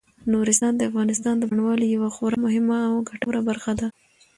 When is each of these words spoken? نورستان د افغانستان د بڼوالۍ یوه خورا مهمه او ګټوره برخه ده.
نورستان 0.31 0.73
د 0.75 0.81
افغانستان 0.89 1.35
د 1.37 1.43
بڼوالۍ 1.51 1.87
یوه 1.95 2.09
خورا 2.15 2.37
مهمه 2.45 2.77
او 2.89 2.95
ګټوره 3.09 3.39
برخه 3.49 3.71
ده. 3.79 3.87